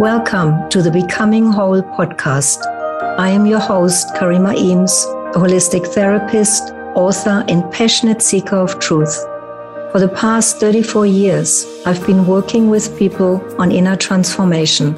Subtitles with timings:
[0.00, 2.64] Welcome to the Becoming Whole podcast.
[3.18, 5.04] I am your host, Karima Eames,
[5.36, 9.14] a holistic therapist, author, and passionate seeker of truth.
[9.92, 14.96] For the past 34 years, I've been working with people on inner transformation.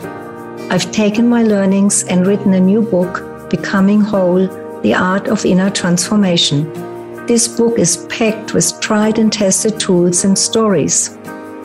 [0.70, 4.46] I've taken my learnings and written a new book, Becoming Whole
[4.82, 6.72] The Art of Inner Transformation.
[7.26, 11.08] This book is packed with tried and tested tools and stories.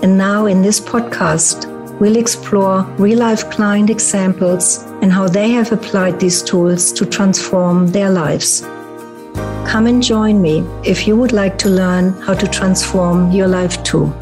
[0.02, 5.72] And now, in this podcast, we'll explore real life client examples and how they have
[5.72, 8.62] applied these tools to transform their lives.
[9.68, 13.82] Come and join me if you would like to learn how to transform your life
[13.84, 14.14] too.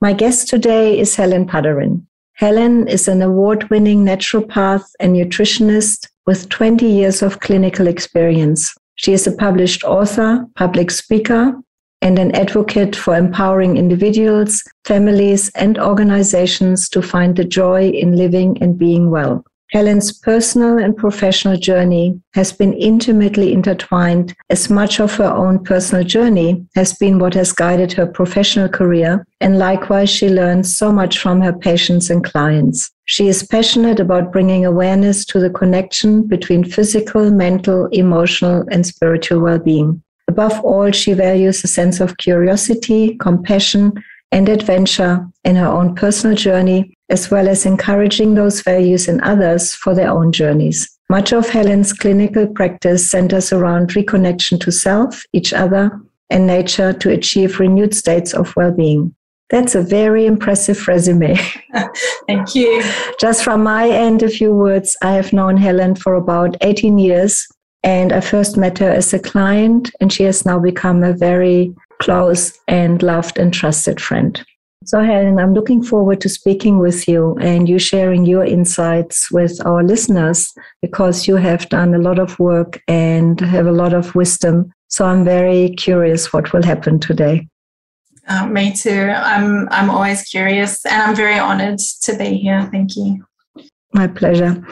[0.00, 2.06] My guest today is Helen Padarin.
[2.34, 8.74] Helen is an award winning naturopath and nutritionist with 20 years of clinical experience.
[8.94, 11.54] She is a published author, public speaker,
[12.02, 18.56] and an advocate for empowering individuals, families, and organizations to find the joy in living
[18.62, 19.44] and being well.
[19.70, 26.04] Helen's personal and professional journey has been intimately intertwined, as much of her own personal
[26.04, 31.18] journey has been what has guided her professional career, and likewise, she learns so much
[31.18, 32.90] from her patients and clients.
[33.04, 39.40] She is passionate about bringing awareness to the connection between physical, mental, emotional, and spiritual
[39.40, 40.02] well being.
[40.38, 43.92] Above all, she values a sense of curiosity, compassion,
[44.30, 49.74] and adventure in her own personal journey, as well as encouraging those values in others
[49.74, 50.96] for their own journeys.
[51.10, 56.00] Much of Helen's clinical practice centers around reconnection to self, each other,
[56.30, 59.12] and nature to achieve renewed states of well being.
[59.50, 61.36] That's a very impressive resume.
[62.28, 62.84] Thank you.
[63.18, 64.96] Just from my end, a few words.
[65.02, 67.48] I have known Helen for about 18 years
[67.82, 71.74] and I first met her as a client, and she has now become a very
[72.00, 74.44] close and loved and trusted friend.
[74.84, 79.60] So, Helen, I'm looking forward to speaking with you and you sharing your insights with
[79.66, 84.14] our listeners because you have done a lot of work and have a lot of
[84.14, 84.72] wisdom.
[84.88, 87.48] So, I'm very curious what will happen today.
[88.28, 89.10] Uh, me too.
[89.14, 92.68] I'm I'm always curious, and I'm very honoured to be here.
[92.70, 93.24] Thank you.
[93.94, 94.62] My pleasure.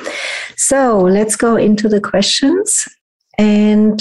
[0.57, 2.87] So let's go into the questions.
[3.39, 4.01] And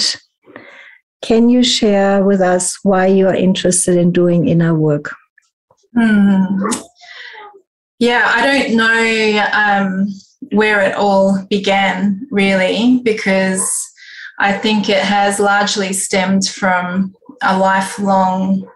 [1.22, 5.14] can you share with us why you are interested in doing inner work?
[5.96, 6.68] Hmm.
[8.00, 10.08] Yeah, I don't know um,
[10.52, 13.66] where it all began really, because
[14.40, 18.68] I think it has largely stemmed from a lifelong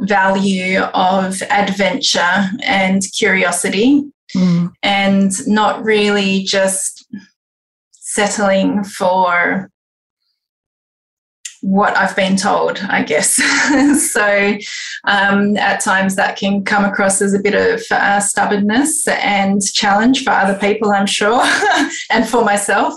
[0.00, 4.72] value of adventure and curiosity, mm.
[4.82, 7.06] and not really just
[7.92, 9.70] settling for
[11.60, 13.34] what I've been told, I guess.
[14.12, 14.56] so
[15.04, 20.24] um, at times that can come across as a bit of uh, stubbornness and challenge
[20.24, 21.42] for other people, I'm sure,
[22.10, 22.94] and for myself.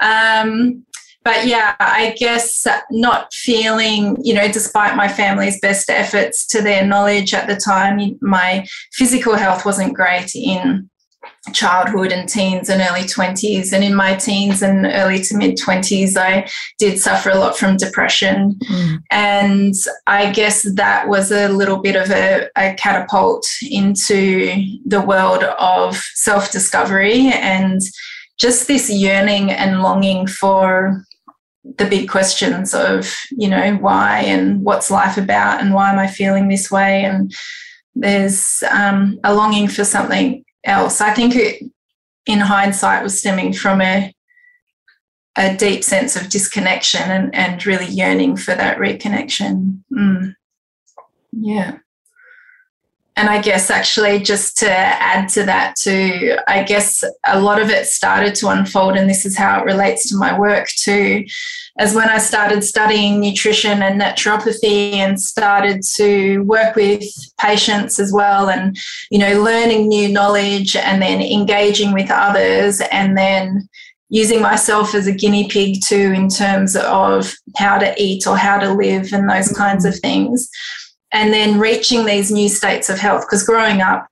[0.00, 0.84] Um,
[1.24, 6.84] but yeah, I guess not feeling, you know, despite my family's best efforts to their
[6.84, 10.90] knowledge at the time, my physical health wasn't great in
[11.52, 13.72] childhood and teens and early 20s.
[13.72, 16.48] And in my teens and early to mid 20s, I
[16.78, 18.58] did suffer a lot from depression.
[18.70, 19.02] Mm.
[19.10, 19.74] And
[20.06, 25.96] I guess that was a little bit of a, a catapult into the world of
[26.14, 27.80] self discovery and
[28.38, 31.04] just this yearning and longing for
[31.78, 36.06] the big questions of, you know, why and what's life about and why am I
[36.06, 37.04] feeling this way?
[37.04, 37.34] And
[37.94, 41.00] there's um, a longing for something else.
[41.00, 41.62] I think it,
[42.26, 44.14] in hindsight, was stemming from a
[45.36, 49.82] a deep sense of disconnection and, and really yearning for that reconnection.
[49.90, 50.34] Mm.
[51.32, 51.78] Yeah.
[53.14, 57.68] And I guess actually, just to add to that, too, I guess a lot of
[57.68, 61.26] it started to unfold, and this is how it relates to my work, too,
[61.78, 67.04] as when I started studying nutrition and naturopathy and started to work with
[67.38, 68.78] patients as well, and,
[69.10, 73.68] you know, learning new knowledge and then engaging with others, and then
[74.08, 78.58] using myself as a guinea pig, too, in terms of how to eat or how
[78.58, 80.48] to live and those kinds of things
[81.12, 84.08] and then reaching these new states of health because growing up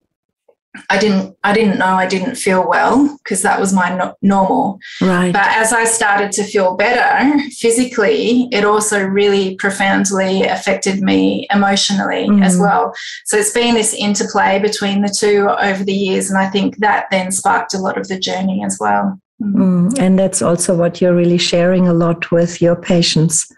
[0.88, 4.78] I didn't I didn't know I didn't feel well because that was my no- normal.
[5.00, 5.32] Right.
[5.32, 12.28] But as I started to feel better physically, it also really profoundly affected me emotionally
[12.28, 12.44] mm.
[12.44, 12.94] as well.
[13.24, 17.06] So it's been this interplay between the two over the years and I think that
[17.10, 19.20] then sparked a lot of the journey as well.
[19.42, 19.54] Mm.
[19.54, 19.98] Mm.
[19.98, 23.50] And that's also what you're really sharing a lot with your patients.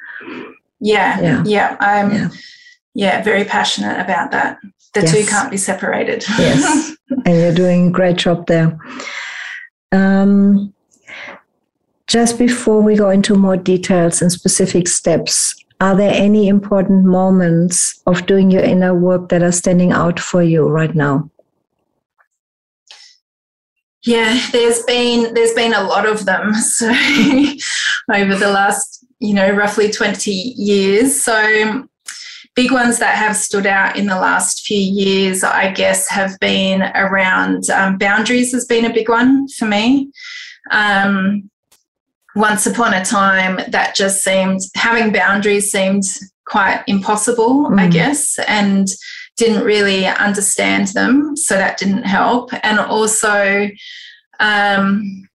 [0.81, 1.21] Yeah.
[1.21, 1.45] Yeah.
[1.45, 1.77] yeah.
[1.81, 2.29] Um, yeah
[2.95, 4.59] yeah, very passionate about that.
[4.95, 5.13] The yes.
[5.13, 6.25] two can't be separated.
[6.39, 8.79] yes, and you're doing a great job there.
[9.91, 10.75] Um,
[12.07, 18.03] just before we go into more details and specific steps, are there any important moments
[18.07, 21.31] of doing your inner work that are standing out for you right now?
[24.05, 26.53] Yeah, there's been there's been a lot of them.
[26.63, 26.89] So
[28.13, 31.23] over the last, you know, roughly 20 years.
[31.23, 31.89] So
[32.55, 36.83] big ones that have stood out in the last few years, I guess, have been
[36.95, 40.11] around um, boundaries has been a big one for me.
[40.71, 41.51] Um,
[42.35, 46.05] once upon a time, that just seemed having boundaries seemed
[46.47, 47.79] quite impossible, mm.
[47.79, 48.89] I guess, and
[49.37, 52.51] didn't really understand them, so that didn't help.
[52.63, 53.69] And also,
[54.41, 55.29] um,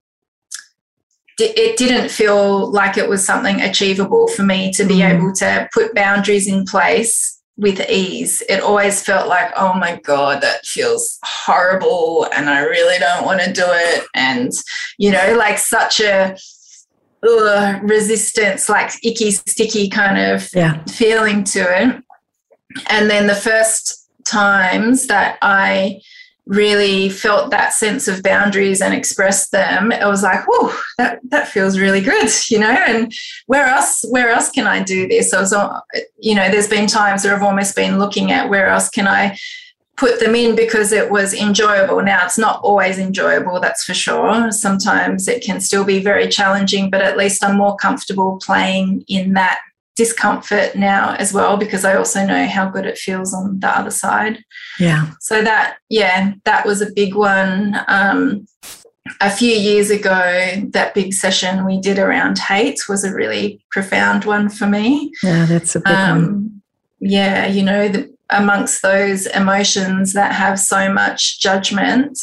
[1.40, 5.14] it didn't feel like it was something achievable for me to be mm.
[5.14, 8.44] able to put boundaries in place with ease.
[8.48, 13.42] It always felt like, oh my God, that feels horrible and I really don't want
[13.42, 14.06] to do it.
[14.14, 14.52] And,
[14.98, 16.38] you know, like such a
[17.28, 20.84] ugh, resistance, like icky, sticky kind of yeah.
[20.86, 22.04] feeling to it.
[22.90, 26.02] And then the first times that I
[26.48, 31.48] really felt that sense of boundaries and expressed them, it was like, oh, that, that
[31.48, 33.14] feels really good, you know, and
[33.46, 35.34] where else, where else can I do this?
[35.34, 35.54] I was,
[36.18, 39.38] you know, there's been times where I've almost been looking at where else can I
[39.98, 42.02] put them in because it was enjoyable.
[42.02, 44.52] Now, it's not always enjoyable, that's for sure.
[44.52, 49.34] Sometimes it can still be very challenging, but at least I'm more comfortable playing in
[49.34, 49.60] that
[49.98, 53.92] discomfort now as well because I also know how good it feels on the other
[53.92, 54.44] side.
[54.80, 55.12] Yeah.
[55.20, 57.76] So that, yeah, that was a big one.
[57.88, 58.48] Um,
[59.22, 64.26] a few years ago, that big session we did around hate was a really profound
[64.26, 65.12] one for me.
[65.24, 66.62] Yeah, that's a big um, one.
[67.00, 72.20] Yeah, you know, the, amongst those emotions that have so much judgment,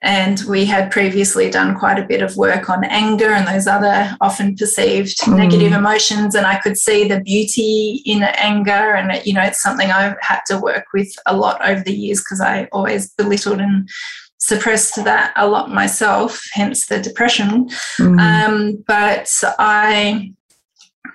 [0.00, 4.16] and we had previously done quite a bit of work on anger and those other
[4.20, 5.36] often perceived mm.
[5.36, 6.36] negative emotions.
[6.36, 8.94] And I could see the beauty in anger.
[8.94, 12.20] And, you know, it's something I've had to work with a lot over the years
[12.20, 13.88] because I always belittled and
[14.38, 17.68] suppressed that a lot myself, hence the depression.
[17.98, 18.20] Mm.
[18.20, 19.28] Um, but
[19.58, 20.32] I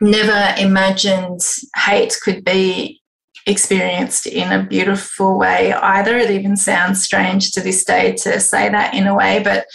[0.01, 1.39] never imagined
[1.77, 3.01] hate could be
[3.45, 6.18] experienced in a beautiful way either.
[6.18, 9.66] It even sounds strange to this day to say that in a way, but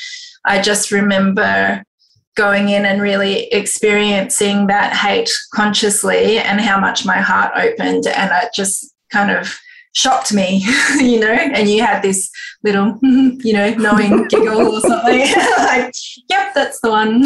[0.44, 1.82] I just remember
[2.36, 8.30] going in and really experiencing that hate consciously and how much my heart opened and
[8.42, 9.58] it just kind of
[9.94, 10.64] shocked me,
[11.00, 12.30] you know, and you had this
[12.62, 15.92] little, you know, knowing giggle or something like,
[16.30, 17.24] yep, that's the one.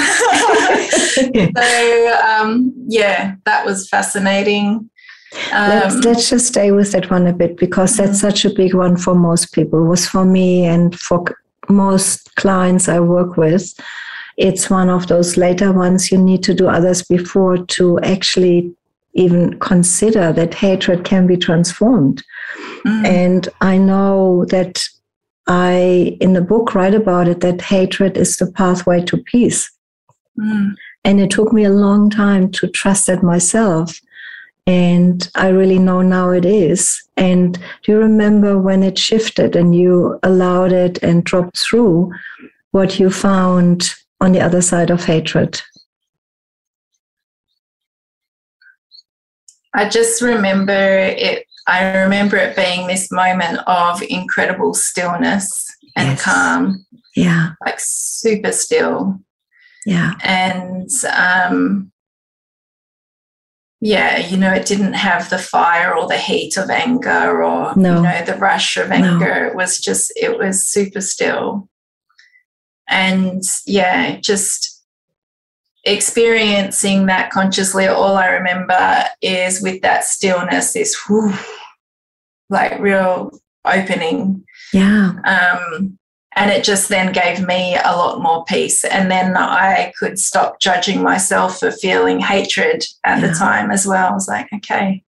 [1.57, 4.89] so, um, yeah, that was fascinating
[5.53, 8.97] um, let's just stay with that one a bit because that's such a big one
[8.97, 9.85] for most people.
[9.85, 11.25] It was for me and for
[11.69, 13.73] most clients I work with.
[14.37, 18.75] It's one of those later ones you need to do others before to actually
[19.15, 22.23] even consider that hatred can be transformed.
[22.87, 23.07] Mm.
[23.07, 24.83] And I know that
[25.47, 29.71] I, in the book, write about it that hatred is the pathway to peace.
[30.39, 30.75] Mm.
[31.05, 34.01] And it took me a long time to trust that myself
[34.67, 37.03] and I really know now it is.
[37.17, 42.13] And do you remember when it shifted and you allowed it and dropped through
[42.71, 45.61] what you found on the other side of hatred?
[49.75, 51.47] I just remember it.
[51.67, 55.67] I remember it being this moment of incredible stillness
[55.97, 56.23] and yes.
[56.23, 56.85] calm.
[57.17, 57.51] Yeah.
[57.65, 59.21] Like super still.
[59.87, 60.13] Yeah.
[60.23, 61.92] And um,
[63.85, 67.97] yeah, you know, it didn't have the fire or the heat of anger or, no.
[67.97, 69.43] you know, the rush of anger.
[69.43, 69.49] No.
[69.49, 71.69] It was just, it was super still.
[72.89, 74.85] And yeah, just
[75.83, 81.35] experiencing that consciously, all I remember is with that stillness, this whew,
[82.51, 84.45] like real opening.
[84.73, 85.15] Yeah.
[85.25, 85.99] Um,
[86.37, 88.85] and it just then gave me a lot more peace.
[88.85, 93.29] And then I could stop judging myself for feeling hatred at yeah.
[93.29, 94.09] the time as well.
[94.09, 95.03] I was like, okay,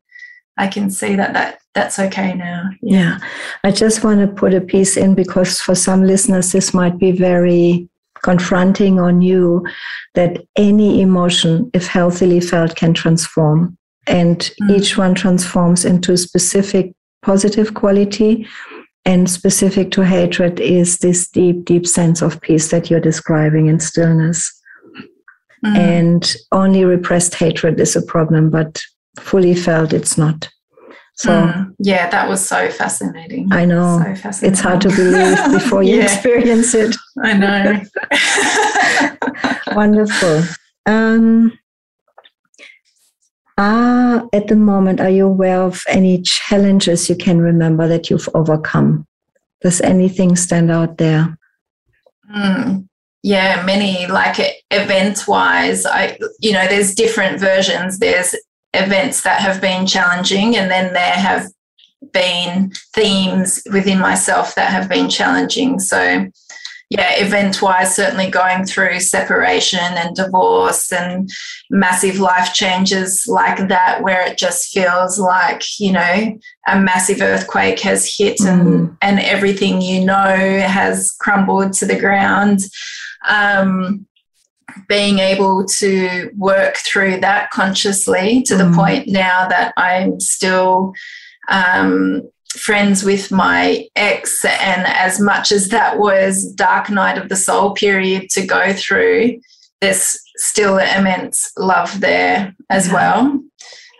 [0.58, 2.70] I can see that that that's okay now.
[2.82, 2.98] Yeah.
[2.98, 3.18] yeah.
[3.64, 7.10] I just want to put a piece in because for some listeners this might be
[7.10, 7.88] very
[8.22, 9.64] confronting or new
[10.14, 13.76] that any emotion, if healthily felt, can transform.
[14.06, 14.76] And mm.
[14.76, 18.46] each one transforms into a specific positive quality
[19.04, 23.80] and specific to hatred is this deep, deep sense of peace that you're describing in
[23.80, 24.50] stillness.
[25.64, 25.76] Mm.
[25.76, 28.82] And only repressed hatred is a problem, but
[29.18, 30.48] fully felt it's not.
[31.16, 33.52] So mm, yeah, that was so fascinating.
[33.52, 34.02] I know.
[34.04, 34.52] So fascinating.
[34.52, 36.02] It's hard to believe before you yeah.
[36.04, 36.94] experience it.
[37.22, 37.80] I know.
[39.76, 40.42] Wonderful.
[40.86, 41.56] Um,
[43.56, 48.28] are at the moment, are you aware of any challenges you can remember that you've
[48.34, 49.06] overcome?
[49.60, 51.38] Does anything stand out there?
[52.34, 52.88] Mm,
[53.22, 54.36] yeah, many like
[54.70, 55.86] event wise.
[55.86, 57.98] I, you know, there's different versions.
[57.98, 58.34] There's
[58.74, 61.46] events that have been challenging, and then there have
[62.12, 65.78] been themes within myself that have been challenging.
[65.78, 66.26] So,
[66.96, 71.28] yeah, event wise, certainly going through separation and divorce and
[71.68, 77.80] massive life changes like that, where it just feels like, you know, a massive earthquake
[77.80, 78.46] has hit mm.
[78.46, 82.60] and, and everything you know has crumbled to the ground.
[83.28, 84.06] Um,
[84.88, 88.58] being able to work through that consciously to mm.
[88.58, 90.94] the point now that I'm still
[91.48, 92.22] um,
[92.56, 97.74] friends with my ex, and as much as that was dark night of the soul
[97.74, 99.40] period to go through,
[99.80, 102.94] there's still immense love there as yeah.
[102.94, 103.40] well.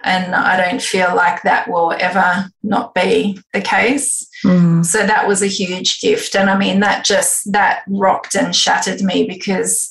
[0.04, 4.28] And I don't feel like that will ever not be the case.
[4.44, 4.84] Mm.
[4.84, 6.36] So that was a huge gift.
[6.36, 9.90] And I mean, that just, that rocked and shattered me because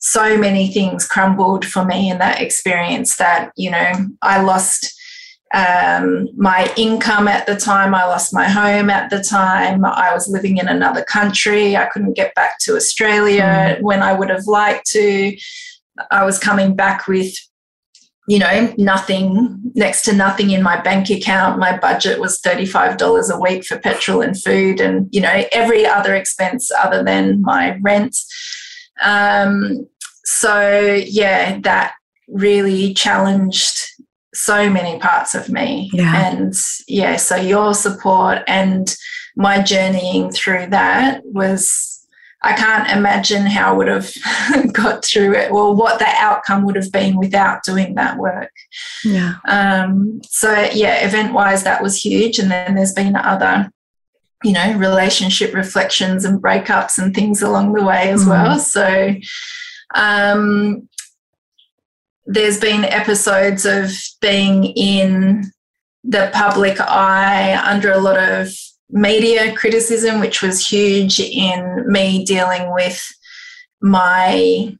[0.00, 4.93] so many things crumbled for me in that experience that, you know, I lost
[5.54, 7.94] um, my income at the time.
[7.94, 9.84] I lost my home at the time.
[9.84, 11.76] I was living in another country.
[11.76, 13.80] I couldn't get back to Australia mm.
[13.80, 15.36] when I would have liked to.
[16.10, 17.32] I was coming back with,
[18.26, 21.60] you know, nothing, next to nothing in my bank account.
[21.60, 26.16] My budget was $35 a week for petrol and food and, you know, every other
[26.16, 28.18] expense other than my rent.
[29.02, 29.86] Um,
[30.24, 31.94] so, yeah, that
[32.26, 33.93] really challenged
[34.34, 35.90] so many parts of me.
[35.92, 36.30] Yeah.
[36.30, 36.52] And
[36.86, 38.94] yeah, so your support and
[39.36, 41.94] my journeying through that was
[42.44, 44.12] I can't imagine how I would have
[44.72, 48.52] got through it or what the outcome would have been without doing that work.
[49.02, 49.36] Yeah.
[49.48, 52.38] Um, so yeah, event wise, that was huge.
[52.38, 53.72] And then there's been other,
[54.42, 58.28] you know, relationship reflections and breakups and things along the way as mm.
[58.28, 58.58] well.
[58.58, 59.14] So
[59.94, 60.86] um,
[62.26, 63.90] there's been episodes of
[64.20, 65.50] being in
[66.02, 68.48] the public eye under a lot of
[68.90, 73.02] media criticism, which was huge in me dealing with
[73.80, 74.76] my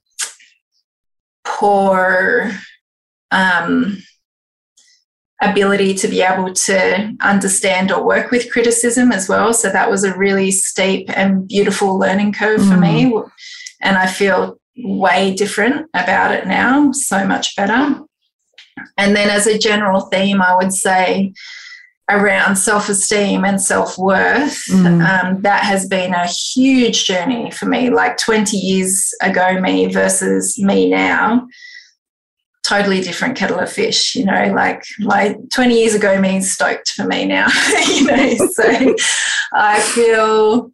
[1.45, 2.53] poor
[3.31, 3.99] um,
[5.43, 9.53] ability to be able to understand or work with criticism as well.
[9.53, 12.71] So that was a really steep and beautiful learning curve mm.
[12.71, 13.05] for me.
[13.05, 13.31] Mm.
[13.83, 18.00] And I feel way different about it now, so much better.
[18.97, 21.33] And then, as a general theme, I would say
[22.11, 25.25] around self esteem and self worth, mm.
[25.25, 27.90] um, that has been a huge journey for me.
[27.90, 31.47] Like 20 years ago, me versus me now,
[32.64, 37.04] totally different kettle of fish, you know, like my 20 years ago me stoked for
[37.04, 37.47] me now,
[37.87, 38.95] you know, so
[39.52, 40.71] I feel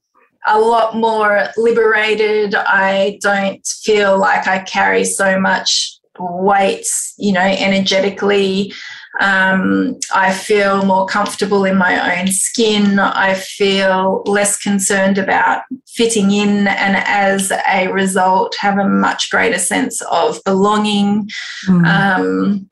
[0.51, 2.55] a lot more liberated.
[2.55, 8.73] I don't feel like I carry so much weight, you know, energetically.
[9.21, 12.99] Um, I feel more comfortable in my own skin.
[12.99, 19.59] I feel less concerned about fitting in, and as a result, have a much greater
[19.59, 21.29] sense of belonging.
[21.67, 21.87] Mm.
[21.87, 22.71] Um,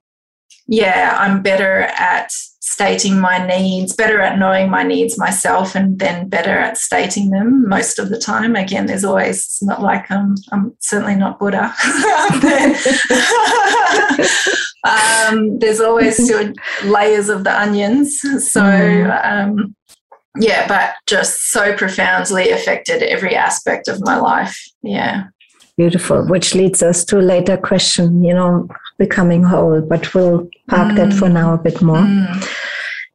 [0.68, 2.30] yeah, I'm better at
[2.68, 7.68] stating my needs, better at knowing my needs myself, and then better at stating them
[7.68, 8.54] most of the time.
[8.54, 11.75] Again, there's always, it's not like I'm, I'm certainly not Buddha.
[14.84, 16.30] um, there's always
[16.84, 18.20] layers of the onions.
[18.20, 19.26] So, mm.
[19.26, 19.75] um,
[20.38, 24.56] yeah, but just so profoundly affected every aspect of my life.
[24.82, 25.25] Yeah.
[25.76, 28.68] Beautiful, which leads us to a later question, you know,
[28.99, 30.97] becoming whole, but we'll park mm.
[30.97, 31.99] that for now a bit more.
[31.99, 32.49] Mm.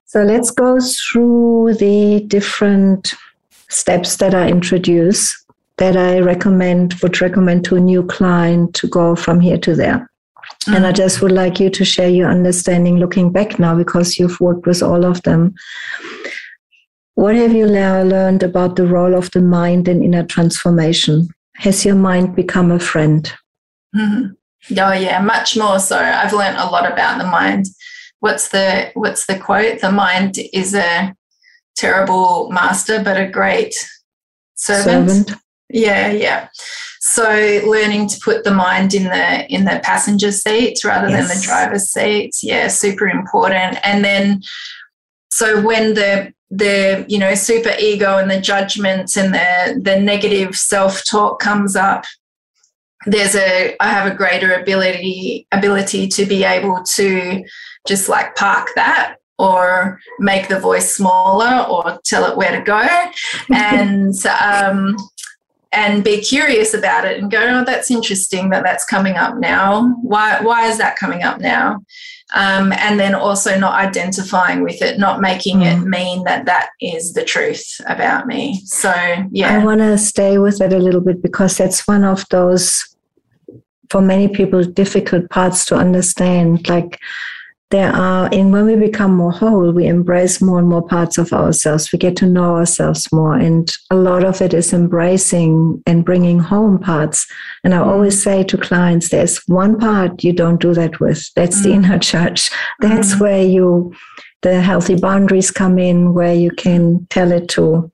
[0.06, 3.14] So let's go through the different
[3.70, 5.44] steps that I introduce
[5.78, 10.10] that I recommend, would recommend to a new client to go from here to there.
[10.66, 10.76] Mm.
[10.76, 10.96] And I mm.
[10.96, 14.84] just would like you to share your understanding looking back now because you've worked with
[14.84, 15.56] all of them.
[17.16, 21.28] What have you learned about the role of the mind in inner transformation?
[21.56, 23.32] Has your mind become a friend?
[23.96, 24.34] Mm-hmm.
[24.72, 25.98] Oh yeah, much more so.
[25.98, 27.68] I've learned a lot about the mind.
[28.20, 29.82] What's the what's the quote?
[29.82, 31.16] The mind is a
[31.76, 33.76] terrible master, but a great
[34.56, 35.10] servant.
[35.10, 35.42] servant.
[35.70, 36.48] Yeah, yeah.
[37.02, 41.28] So learning to put the mind in the in the passenger seat rather yes.
[41.28, 43.78] than the driver's seat, yeah, super important.
[43.84, 44.42] And then
[45.32, 50.56] so when the the you know super ego and the judgments and the the negative
[50.56, 52.06] self talk comes up
[53.06, 57.44] there's a i have a greater ability ability to be able to
[57.88, 62.88] just like park that or make the voice smaller or tell it where to go.
[63.54, 64.96] And um,
[65.72, 69.96] and be curious about it and go oh that's interesting that that's coming up now.
[70.04, 71.84] Why why is that coming up now?
[72.36, 75.72] Um, and then also not identifying with it not making mm.
[75.72, 78.62] it mean that that is the truth about me.
[78.66, 78.94] So
[79.32, 79.60] yeah.
[79.60, 82.93] I want to stay with it a little bit because that's one of those
[83.90, 86.68] for many people difficult parts to understand.
[86.70, 87.00] Like
[87.74, 91.34] there are and when we become more whole we embrace more and more parts of
[91.34, 91.92] ourselves.
[91.92, 96.38] We get to know ourselves more and a lot of it is embracing and bringing
[96.38, 97.26] home parts.
[97.64, 97.88] And i mm.
[97.88, 101.34] always say to clients there's one part you don't do that with.
[101.36, 101.64] That's mm.
[101.64, 103.22] the inner judge that's mm.
[103.22, 103.94] where you
[104.44, 107.92] the healthy boundaries come in where you can tell it to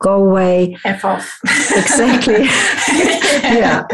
[0.00, 0.76] go away.
[0.84, 1.40] F off.
[1.74, 2.44] Exactly.
[3.42, 3.84] Yeah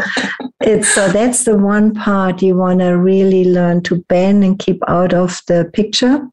[0.61, 4.81] it's so that's the one part you want to really learn to ban and keep
[4.87, 6.27] out of the picture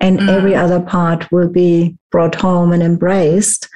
[0.00, 0.28] and mm.
[0.28, 3.68] every other part will be brought home and embraced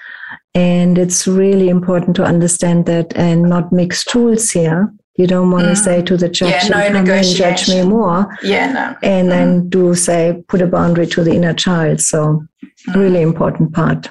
[0.54, 5.66] and it's really important to understand that and not mix tools here you don't want
[5.66, 5.70] mm.
[5.70, 8.38] to say to the judge, yeah, no come judge me more.
[8.40, 8.96] Yeah, no.
[9.02, 9.30] And mm.
[9.30, 12.00] then do say, put a boundary to the inner child.
[12.00, 12.46] So,
[12.88, 12.94] mm.
[12.94, 14.08] really important part.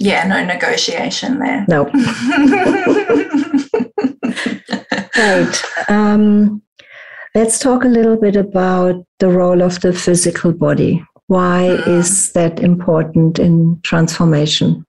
[0.00, 1.66] Yeah, no negotiation there.
[1.68, 1.84] No.
[5.16, 5.62] right.
[5.88, 6.62] Um,
[7.34, 11.04] let's talk a little bit about the role of the physical body.
[11.26, 11.86] Why mm.
[11.86, 14.84] is that important in transformation?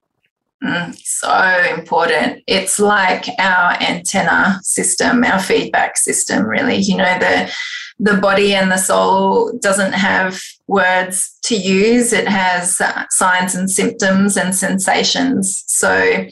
[0.62, 2.42] Mm, so important.
[2.46, 6.76] It's like our antenna system, our feedback system, really.
[6.76, 7.52] You know, the
[7.98, 12.12] the body and the soul doesn't have words to use.
[12.12, 15.64] It has uh, signs and symptoms and sensations.
[15.66, 16.26] So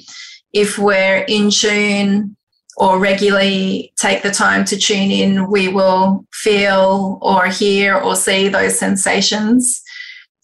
[0.52, 2.36] if we're in tune
[2.76, 8.48] or regularly take the time to tune in, we will feel or hear or see
[8.48, 9.82] those sensations.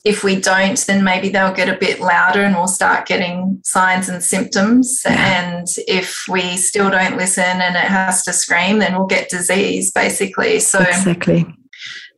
[0.05, 4.09] If we don't, then maybe they'll get a bit louder and we'll start getting signs
[4.09, 5.03] and symptoms.
[5.05, 5.43] Yeah.
[5.43, 9.91] And if we still don't listen and it has to scream, then we'll get disease
[9.91, 10.61] basically.
[10.61, 11.47] So, exactly.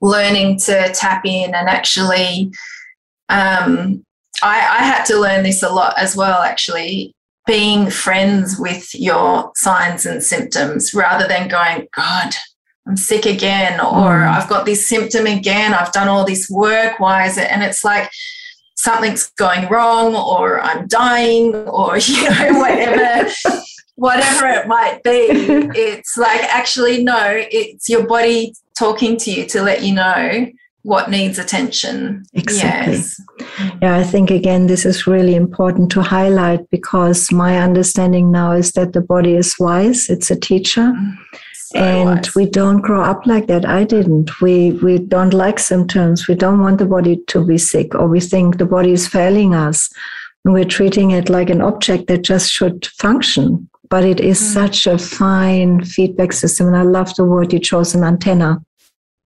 [0.02, 2.52] learning to tap in and actually,
[3.28, 4.04] um,
[4.42, 7.14] I, I had to learn this a lot as well, actually
[7.50, 12.32] being friends with your signs and symptoms rather than going, God,
[12.86, 14.28] I'm sick again, or mm.
[14.28, 17.50] I've got this symptom again, I've done all this work, why is it?
[17.50, 18.08] And it's like
[18.76, 23.28] something's going wrong, or I'm dying, or, you know, whatever.
[23.96, 25.10] whatever it might be,
[25.74, 27.18] it's like actually, no,
[27.50, 30.46] it's your body talking to you to let you know
[30.82, 32.24] what needs attention.
[32.32, 32.94] Exactly.
[32.94, 33.20] Yes.
[33.82, 38.72] Yeah, I think again, this is really important to highlight because my understanding now is
[38.72, 40.92] that the body is wise, it's a teacher.
[41.54, 42.34] So and wise.
[42.34, 43.64] we don't grow up like that.
[43.64, 44.40] I didn't.
[44.40, 46.26] We we don't like symptoms.
[46.26, 49.54] We don't want the body to be sick, or we think the body is failing
[49.54, 49.88] us.
[50.44, 53.68] And we're treating it like an object that just should function.
[53.90, 54.54] But it is mm.
[54.54, 56.68] such a fine feedback system.
[56.68, 58.62] And I love the word you chose, an antenna.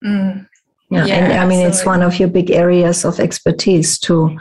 [0.04, 0.48] Mm.
[0.94, 4.38] Yeah, yeah and I mean, it's one of your big areas of expertise to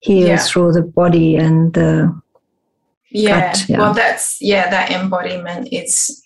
[0.00, 0.36] heal yeah.
[0.38, 2.12] through the body and the
[3.10, 3.52] yeah.
[3.52, 3.78] Gut, yeah.
[3.78, 6.22] Well, that's yeah, that embodiment is,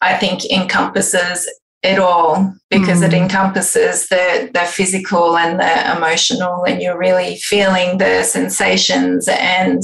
[0.00, 1.48] I think, encompasses
[1.82, 3.06] it all because mm.
[3.06, 9.82] it encompasses the the physical and the emotional, and you're really feeling the sensations and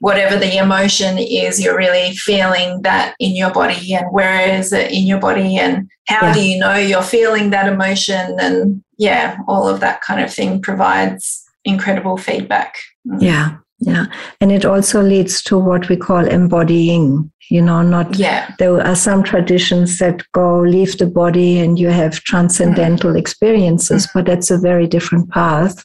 [0.00, 4.90] whatever the emotion is, you're really feeling that in your body and where is it
[4.90, 6.34] in your body and how yeah.
[6.34, 8.36] do you know you're feeling that emotion?
[8.40, 12.76] And yeah, all of that kind of thing provides incredible feedback.
[13.06, 13.22] Mm.
[13.22, 13.56] Yeah.
[13.78, 14.06] Yeah.
[14.40, 17.30] And it also leads to what we call embodying.
[17.50, 18.54] You know, not, yeah.
[18.58, 23.18] there are some traditions that go leave the body and you have transcendental mm.
[23.18, 24.10] experiences, mm.
[24.14, 25.84] but that's a very different path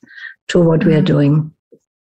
[0.50, 0.86] to what mm.
[0.86, 1.06] we are mm.
[1.06, 1.52] doing.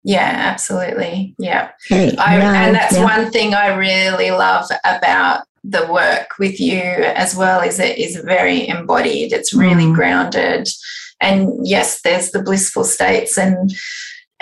[0.03, 1.35] Yeah, absolutely.
[1.39, 1.71] Yeah.
[1.87, 7.37] Hey, I, and that's one thing I really love about the work with you as
[7.37, 9.33] well is it is very embodied.
[9.33, 9.95] It's really mm.
[9.95, 10.69] grounded.
[11.21, 13.73] And yes, there's the blissful states and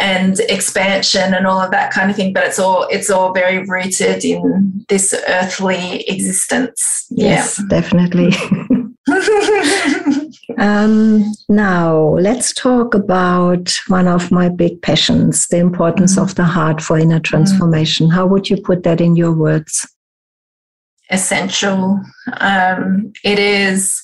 [0.01, 3.65] and expansion and all of that kind of thing, but it's all it's all very
[3.65, 7.07] rooted in this earthly existence.
[7.11, 7.81] Yes, yeah.
[7.81, 8.31] definitely.
[10.59, 16.25] um, now, let's talk about one of my big passions the importance mm-hmm.
[16.25, 18.07] of the heart for inner transformation.
[18.07, 18.17] Mm-hmm.
[18.17, 19.89] How would you put that in your words?
[21.11, 22.01] Essential.
[22.39, 24.03] Um, it is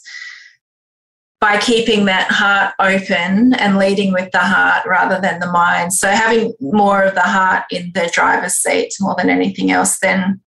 [1.40, 5.92] by keeping that heart open and leading with the heart rather than the mind.
[5.92, 10.40] So having more of the heart in the driver's seat more than anything else, then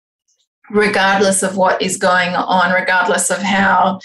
[0.69, 3.99] regardless of what is going on, regardless of how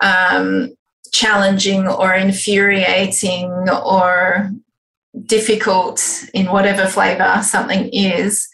[0.00, 0.74] um,
[1.12, 4.50] challenging or infuriating or
[5.24, 6.02] difficult
[6.34, 8.48] in whatever flavor something is,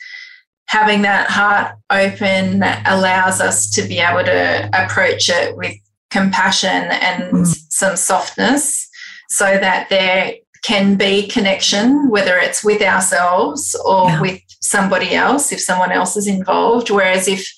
[0.66, 5.74] having that heart open allows us to be able to approach it with
[6.10, 7.46] compassion and mm.
[7.68, 8.88] some softness
[9.28, 14.20] so that there can be connection, whether it's with ourselves or yeah.
[14.20, 16.90] with somebody else, if someone else is involved.
[16.90, 17.52] Whereas if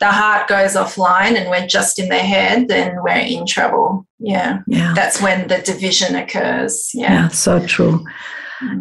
[0.00, 4.06] the heart goes offline and we're just in the head, then we're in trouble.
[4.18, 4.60] Yeah.
[4.66, 4.94] Yeah.
[4.94, 6.90] That's when the division occurs.
[6.94, 7.12] Yeah.
[7.12, 8.04] yeah so true.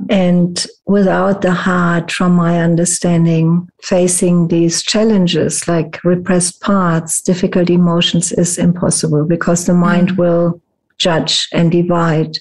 [0.10, 8.32] And without the heart, from my understanding, facing these challenges like repressed parts, difficult emotions
[8.34, 10.22] is impossible because the mind mm-hmm.
[10.22, 10.62] will
[10.98, 12.38] judge and divide.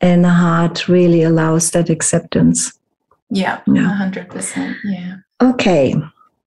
[0.00, 2.78] And the heart really allows that acceptance.
[3.30, 3.98] Yeah, yeah.
[3.98, 4.76] 100%.
[4.84, 5.16] Yeah.
[5.42, 5.94] Okay.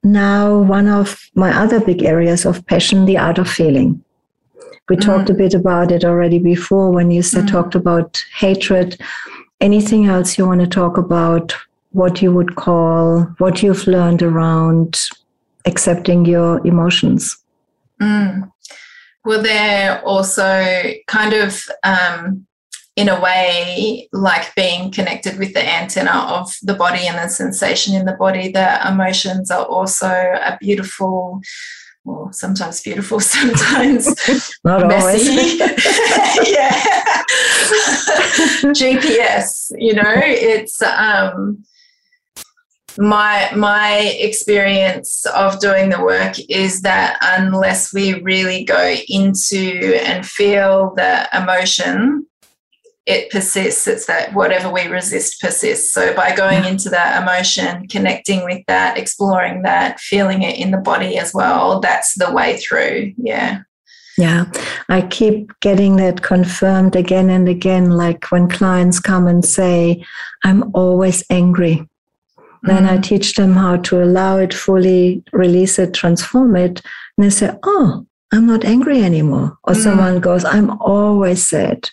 [0.08, 4.04] Now, one of my other big areas of passion, the art of feeling.
[4.90, 5.02] We mm.
[5.02, 7.52] talked a bit about it already before when you said, mm.
[7.52, 8.98] talked about hatred
[9.62, 11.54] anything else you want to talk about
[11.92, 15.00] what you would call what you've learned around
[15.66, 17.38] accepting your emotions
[18.02, 18.52] mm.
[19.26, 22.46] well they're also kind of um,
[22.98, 27.94] in a way like being connected with the antenna of the body and the sensation
[27.94, 31.42] in the body the emotions are also a beautiful
[32.04, 34.06] well, sometimes beautiful, sometimes
[34.64, 35.58] not messy.
[36.50, 36.72] yeah.
[38.72, 41.64] GPS, you know, it's um
[42.98, 50.26] my my experience of doing the work is that unless we really go into and
[50.26, 52.27] feel the emotion
[53.08, 53.88] it persists.
[53.88, 55.94] It's that whatever we resist persists.
[55.94, 60.78] So by going into that emotion, connecting with that, exploring that, feeling it in the
[60.78, 63.14] body as well, that's the way through.
[63.18, 63.62] Yeah.
[64.20, 64.52] Yeah,
[64.90, 67.92] I keep getting that confirmed again and again.
[67.92, 70.04] Like when clients come and say,
[70.44, 71.88] I'm always angry.
[72.64, 72.90] Then mm.
[72.90, 76.82] I teach them how to allow it fully, release it, transform it.
[77.16, 79.56] And they say, Oh, I'm not angry anymore.
[79.66, 79.84] Or mm.
[79.84, 81.88] someone goes, I'm always sad.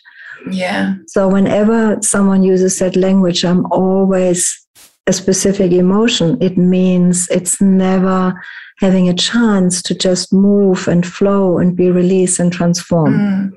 [0.51, 0.97] Yeah.
[1.07, 4.61] So whenever someone uses that language, I'm always
[5.07, 6.41] a specific emotion.
[6.43, 8.35] It means it's never
[8.79, 13.15] having a chance to just move and flow and be released and transform.
[13.15, 13.53] Mm.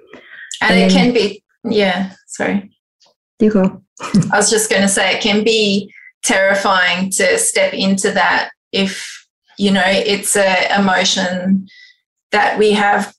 [0.61, 2.71] And, and, it can be, yeah, sorry.
[3.39, 3.81] You go.
[4.31, 5.91] I was just going to say it can be
[6.23, 11.67] terrifying to step into that if, you know, it's a emotion
[12.31, 13.13] that we have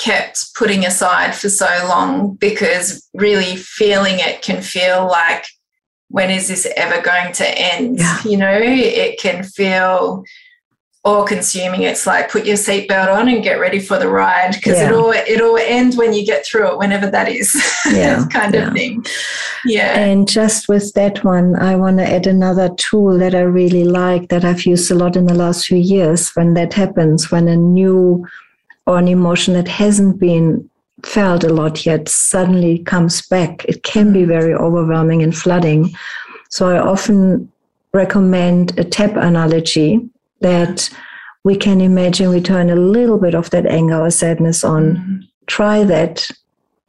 [0.00, 5.44] kept putting aside for so long because really feeling it can feel like
[6.08, 7.98] when is this ever going to end?
[7.98, 8.18] Yeah.
[8.24, 10.24] you know it can feel
[11.02, 11.82] all consuming.
[11.82, 14.88] It's like put your seatbelt on and get ready for the ride because yeah.
[14.88, 17.54] it'll it all ends when you get through it whenever that is.
[17.90, 19.04] Yeah kind of thing.
[19.64, 19.98] Yeah.
[19.98, 24.28] And just with that one i want to add another tool that i really like
[24.28, 27.56] that i've used a lot in the last few years when that happens when a
[27.56, 28.26] new
[28.86, 30.68] or an emotion that hasn't been
[31.04, 35.90] felt a lot yet suddenly comes back, it can be very overwhelming and flooding.
[36.50, 37.50] So I often
[37.92, 40.08] recommend a tap analogy
[40.40, 40.90] that
[41.44, 44.96] we can imagine we turn a little bit of that anger or sadness on.
[44.96, 45.16] Mm-hmm.
[45.46, 46.30] Try that,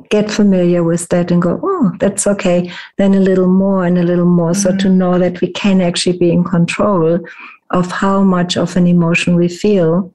[0.09, 2.71] get familiar with that, and go, oh, that's okay.
[2.97, 4.51] Then a little more and a little more.
[4.51, 4.77] Mm-hmm.
[4.77, 7.19] So to know that we can actually be in control
[7.69, 10.13] of how much of an emotion we feel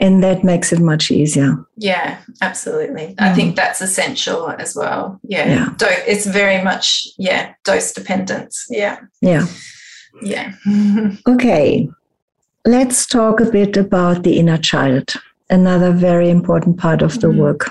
[0.00, 1.64] and that makes it much easier.
[1.76, 3.14] Yeah absolutely.
[3.18, 5.20] I think that's essential as well.
[5.22, 5.68] Yeah, yeah.
[5.76, 8.66] Do- it's very much yeah dose dependence.
[8.70, 9.00] Yeah.
[9.20, 9.46] Yeah.
[10.22, 10.52] Yeah.
[11.26, 11.88] Okay.
[12.66, 15.14] Let's talk a bit about the inner child
[15.50, 17.36] another very important part of the mm.
[17.36, 17.70] work.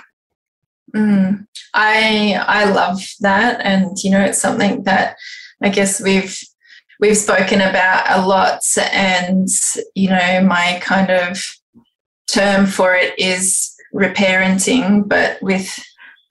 [0.95, 1.47] Mm.
[1.73, 3.59] i i love that.
[3.62, 5.15] And you know it's something that
[5.63, 6.38] i guess we've
[6.99, 8.62] we've spoken about a lot.
[8.91, 9.47] And
[9.95, 11.43] you know my kind of
[12.33, 15.79] term for it is reparenting, but with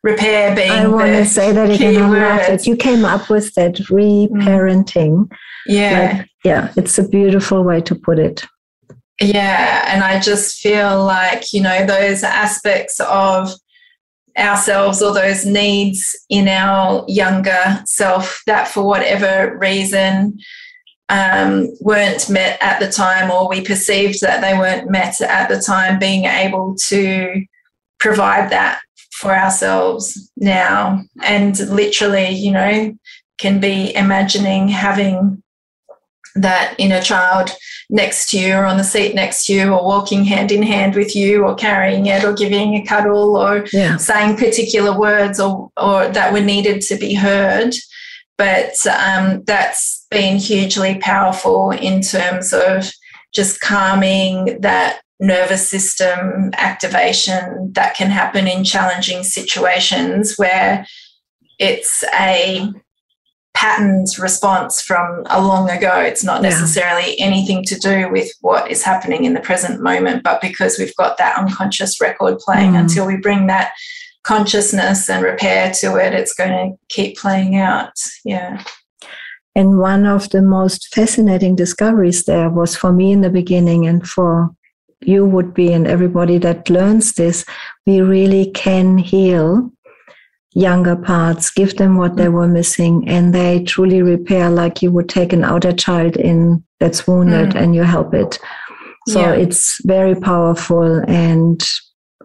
[0.03, 2.03] repair being I want to say that again.
[2.03, 5.31] I love You came up with that reparenting.
[5.67, 6.19] Yeah.
[6.19, 8.45] Like, yeah, it's a beautiful way to put it.
[9.21, 9.85] Yeah.
[9.87, 13.53] And I just feel like, you know, those aspects of
[14.37, 20.39] ourselves or those needs in our younger self that for whatever reason
[21.09, 25.61] um, weren't met at the time, or we perceived that they weren't met at the
[25.61, 27.45] time, being able to
[27.99, 28.81] provide that
[29.13, 31.03] for ourselves now.
[31.23, 32.97] And literally, you know,
[33.39, 35.43] can be imagining having
[36.35, 37.51] that inner child
[37.91, 40.95] next to you or on the seat next to you or walking hand in hand
[40.95, 43.99] with you or carrying it or giving a cuddle or yeah.
[43.99, 47.75] saying particular words or, or that were needed to be heard
[48.39, 52.91] but um, that's been hugely powerful in terms of
[53.35, 60.85] just calming that nervous system activation that can happen in challenging situations where
[61.59, 62.69] it's a
[63.55, 66.01] patterned response from a long ago.
[66.01, 67.25] It's not necessarily yeah.
[67.25, 71.19] anything to do with what is happening in the present moment, but because we've got
[71.19, 72.81] that unconscious record playing mm.
[72.81, 73.73] until we bring that
[74.25, 77.93] consciousness and repair to it, it's going to keep playing out.
[78.25, 78.63] Yeah.
[79.55, 84.09] And one of the most fascinating discoveries there was for me in the beginning and
[84.09, 84.51] for
[85.05, 87.45] you would be and everybody that learns this,
[87.87, 89.71] we really can heal
[90.55, 95.09] younger parts, give them what they were missing, and they truly repair like you would
[95.09, 97.61] take an outer child in that's wounded mm.
[97.61, 98.39] and you help it.
[99.09, 99.33] So yeah.
[99.33, 101.63] it's very powerful and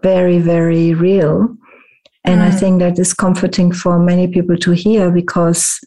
[0.02, 1.56] very, very real.
[2.28, 2.46] And mm.
[2.46, 5.80] I think that is comforting for many people to hear because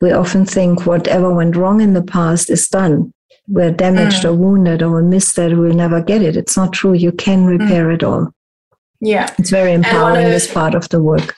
[0.00, 3.12] we often think whatever went wrong in the past is done.
[3.46, 4.30] We're damaged mm.
[4.30, 6.36] or wounded or we missed that, we'll never get it.
[6.36, 6.94] It's not true.
[6.94, 7.60] You can mm.
[7.60, 8.32] repair it all.
[9.00, 9.32] Yeah.
[9.38, 11.36] It's very empowering, this part of the work.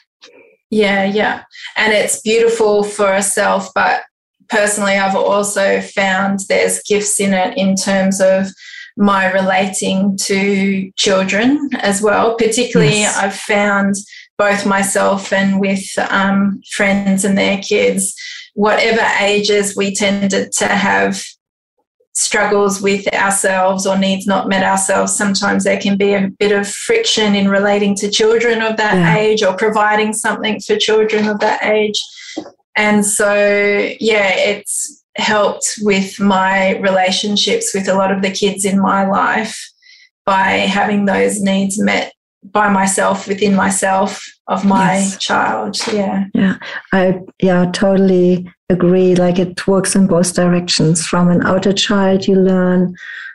[0.71, 1.43] Yeah, yeah.
[1.77, 4.05] And it's beautiful for itself, but
[4.49, 8.47] personally, I've also found there's gifts in it in terms of
[8.97, 12.37] my relating to children as well.
[12.37, 13.17] Particularly, yes.
[13.17, 13.95] I've found
[14.41, 18.15] both myself and with um, friends and their kids,
[18.55, 21.23] whatever ages we tended to have
[22.15, 26.67] struggles with ourselves or needs not met ourselves, sometimes there can be a bit of
[26.67, 29.19] friction in relating to children of that yeah.
[29.19, 32.03] age or providing something for children of that age.
[32.77, 33.35] And so,
[34.01, 39.71] yeah, it's helped with my relationships with a lot of the kids in my life
[40.25, 45.19] by having those needs met by myself within myself of my yes.
[45.19, 46.25] child yeah.
[46.35, 46.57] Yeah
[46.93, 49.15] i yeah totally agree.
[49.15, 51.07] Like it works in both directions.
[51.07, 52.95] From an outer child you learn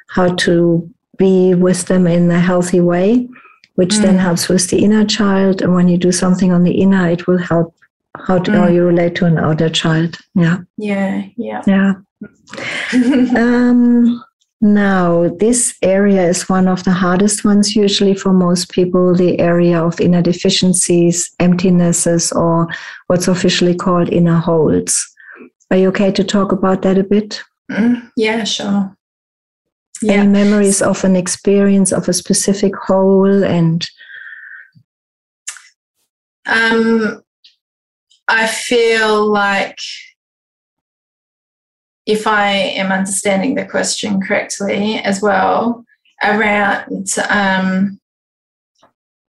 [0.09, 3.27] how to be with them in a healthy way
[3.75, 4.01] which mm.
[4.03, 5.61] then helps with the inner child.
[5.61, 7.75] And when you do something on the inner it will help
[8.25, 8.57] how, to, mm.
[8.57, 10.17] how you relate to an outer child.
[10.33, 10.59] Yeah.
[10.77, 11.61] Yeah yeah.
[11.67, 11.93] Yeah.
[13.35, 14.23] Um
[14.73, 19.82] now, this area is one of the hardest ones, usually for most people, the area
[19.82, 22.67] of inner deficiencies, emptinesses, or
[23.08, 25.06] what's officially called inner holes.
[25.71, 27.41] Are you okay to talk about that a bit?
[27.71, 28.95] Mm, yeah, sure.
[30.01, 30.13] Yeah.
[30.13, 33.88] Any memories of an experience of a specific hole and
[36.47, 37.23] um,
[38.28, 39.80] I feel like
[42.05, 45.83] if I am understanding the question correctly as well,
[46.23, 47.99] around um,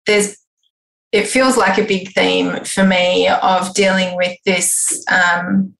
[0.06, 0.36] there's
[1.10, 5.74] it feels like a big theme for me of dealing with this um,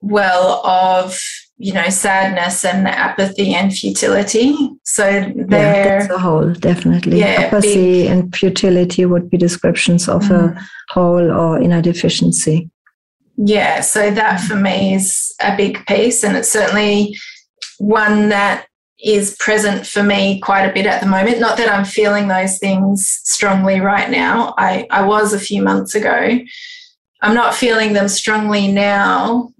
[0.00, 1.16] well of
[1.58, 4.56] you know sadness and apathy and futility.
[4.84, 5.02] So
[5.36, 7.20] there yeah, that's a hole definitely.
[7.20, 10.56] Yeah, apathy big, and futility would be descriptions of mm.
[10.56, 12.69] a hole or inner deficiency
[13.42, 17.16] yeah, so that for me is a big piece, and it's certainly
[17.78, 18.66] one that
[19.02, 21.40] is present for me quite a bit at the moment.
[21.40, 24.54] Not that I'm feeling those things strongly right now.
[24.58, 26.38] I, I was a few months ago.
[27.22, 29.52] I'm not feeling them strongly now.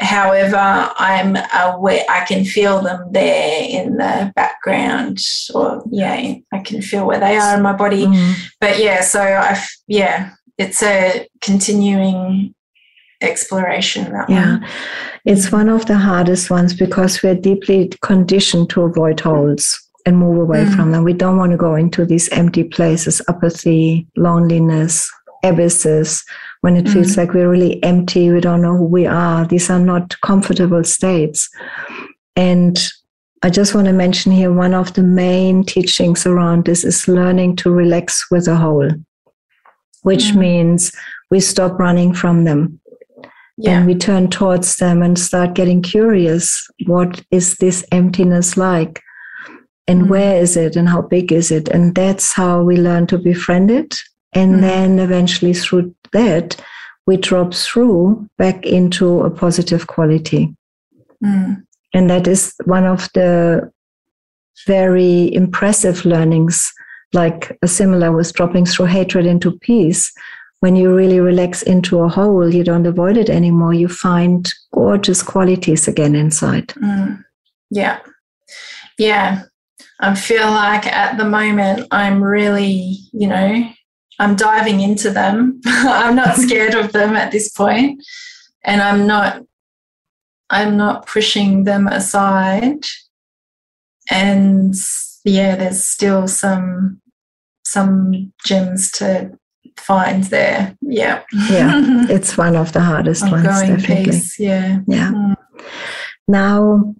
[0.00, 5.18] However, I'm aware I can feel them there in the background,
[5.54, 8.06] or yeah, I can feel where they are in my body.
[8.06, 8.34] Mm.
[8.60, 12.54] But yeah, so I yeah, it's a continuing
[13.20, 14.12] exploration.
[14.28, 14.68] yeah, one.
[15.24, 20.38] it's one of the hardest ones because we're deeply conditioned to avoid holes and move
[20.38, 20.76] away mm.
[20.76, 21.02] from them.
[21.02, 25.10] We don't want to go into these empty places, apathy, loneliness,
[25.42, 26.24] abysses,
[26.60, 27.18] when it feels mm.
[27.18, 29.46] like we're really empty, we don't know who we are.
[29.46, 31.48] These are not comfortable states.
[32.34, 32.78] And
[33.42, 37.56] I just want to mention here one of the main teachings around this is learning
[37.56, 38.90] to relax with a hole,
[40.02, 40.36] which mm.
[40.36, 40.92] means
[41.30, 42.80] we stop running from them
[43.56, 43.78] yeah.
[43.78, 49.02] and we turn towards them and start getting curious what is this emptiness like
[49.86, 50.10] and mm-hmm.
[50.10, 53.70] where is it and how big is it and that's how we learn to befriend
[53.70, 53.96] it
[54.32, 54.60] and mm-hmm.
[54.62, 56.56] then eventually through that
[57.06, 60.54] we drop through back into a positive quality
[61.24, 61.62] mm.
[61.94, 63.70] and that is one of the
[64.66, 66.72] very impressive learnings
[67.12, 70.12] like a similar with dropping through hatred into peace.
[70.60, 73.74] When you really relax into a hole, you don't avoid it anymore.
[73.74, 76.68] You find gorgeous qualities again inside.
[76.68, 77.22] Mm.
[77.70, 78.00] Yeah.
[78.98, 79.42] Yeah.
[80.00, 83.70] I feel like at the moment I'm really, you know,
[84.18, 85.60] I'm diving into them.
[85.66, 88.02] I'm not scared of them at this point,
[88.64, 89.42] and I'm not
[90.50, 92.84] I'm not pushing them aside.
[94.10, 94.74] And
[95.24, 97.00] yeah, there's still some
[97.64, 99.36] some gems to
[99.78, 100.76] find there.
[100.80, 101.22] Yeah.
[101.50, 102.06] yeah.
[102.10, 103.44] It's one of the hardest ones.
[103.44, 104.04] Definitely.
[104.04, 104.80] Piece, yeah.
[104.86, 105.12] Yeah.
[105.12, 105.36] Mm.
[106.28, 106.94] Now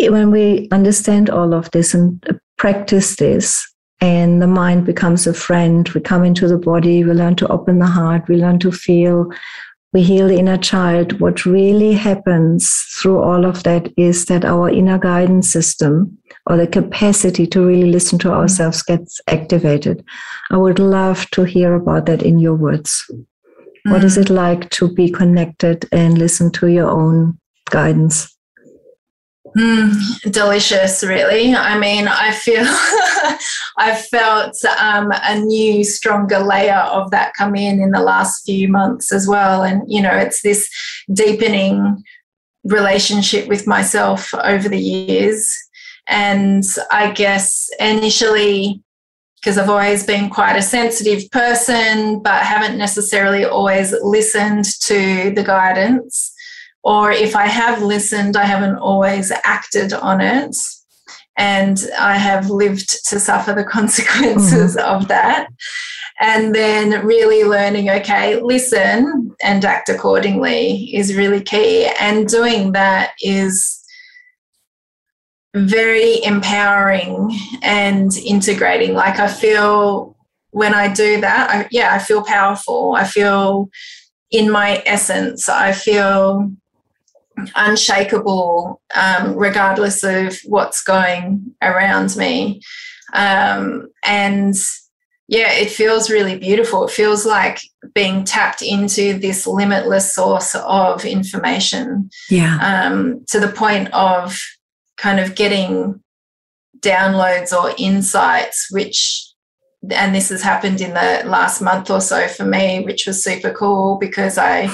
[0.00, 3.66] when we understand all of this and practice this,
[4.00, 7.78] and the mind becomes a friend, we come into the body, we learn to open
[7.78, 9.30] the heart, we learn to feel,
[9.96, 11.18] we heal the inner child.
[11.20, 16.66] What really happens through all of that is that our inner guidance system or the
[16.66, 20.04] capacity to really listen to ourselves gets activated.
[20.50, 23.10] I would love to hear about that in your words.
[23.10, 23.24] Mm.
[23.90, 27.38] What is it like to be connected and listen to your own
[27.70, 28.35] guidance?
[29.56, 31.54] Mm, delicious, really.
[31.54, 32.62] I mean, I feel
[33.78, 38.68] I've felt um, a new, stronger layer of that come in in the last few
[38.68, 39.62] months as well.
[39.62, 40.68] And, you know, it's this
[41.10, 42.02] deepening
[42.64, 45.56] relationship with myself over the years.
[46.06, 48.82] And I guess initially,
[49.40, 55.44] because I've always been quite a sensitive person, but haven't necessarily always listened to the
[55.44, 56.34] guidance
[56.86, 60.54] or if I have listened, I haven't always acted on it.
[61.36, 64.94] And I have lived to suffer the consequences mm-hmm.
[64.94, 65.48] of that.
[66.20, 71.90] And then really learning, okay, listen and act accordingly is really key.
[71.98, 73.84] And doing that is
[75.56, 78.94] very empowering and integrating.
[78.94, 80.16] Like I feel
[80.50, 82.94] when I do that, I, yeah, I feel powerful.
[82.94, 83.70] I feel
[84.30, 85.48] in my essence.
[85.48, 86.52] I feel
[87.54, 92.60] unshakable um, regardless of what's going around me.
[93.12, 94.54] Um, and
[95.28, 96.84] yeah, it feels really beautiful.
[96.84, 97.60] It feels like
[97.94, 102.10] being tapped into this limitless source of information.
[102.30, 102.58] Yeah.
[102.60, 104.40] Um, to the point of
[104.96, 106.00] kind of getting
[106.80, 109.24] downloads or insights, which
[109.90, 113.52] and this has happened in the last month or so for me, which was super
[113.52, 114.68] cool because I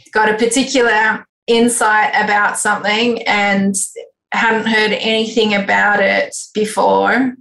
[0.12, 3.74] got a particular insight about something and
[4.32, 7.34] hadn't heard anything about it before,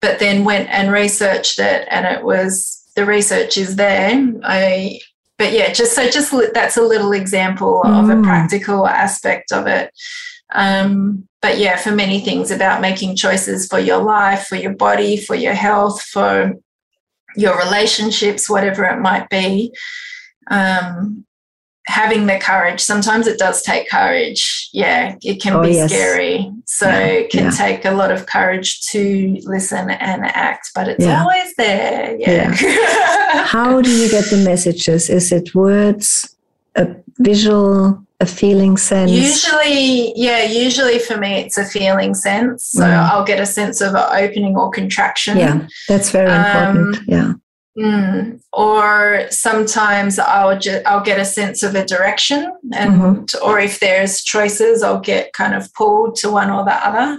[0.00, 4.32] but then went and researched it, and it was the research is there.
[4.42, 5.00] I,
[5.38, 8.02] but yeah, just so just that's a little example mm.
[8.02, 8.24] of a mm.
[8.24, 9.92] practical aspect of it.
[10.54, 15.16] Um, but yeah, for many things about making choices for your life, for your body,
[15.16, 16.54] for your health, for
[17.36, 19.72] your relationships, whatever it might be.
[20.50, 21.24] Um,
[21.86, 22.80] having the courage.
[22.80, 24.68] Sometimes it does take courage.
[24.72, 25.90] Yeah it can oh, be yes.
[25.90, 26.50] scary.
[26.66, 27.50] So yeah, it can yeah.
[27.50, 31.20] take a lot of courage to listen and act but it's yeah.
[31.20, 32.16] always there.
[32.18, 32.52] Yeah,
[33.44, 35.10] how do you get the messages?
[35.10, 36.36] Is it words
[36.76, 39.10] a visual a feeling sense?
[39.10, 42.64] Usually yeah usually for me it's a feeling sense.
[42.66, 43.10] So mm.
[43.10, 45.36] i'll get a sense of an opening or contraction.
[45.36, 46.96] Yeah that's very important.
[46.96, 47.32] Um, yeah
[47.78, 48.42] Mm.
[48.52, 53.44] Or sometimes I'll just I'll get a sense of a direction, and mm-hmm.
[53.44, 57.18] or if there's choices, I'll get kind of pulled to one or the other.